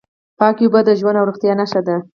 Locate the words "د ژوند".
0.85-1.17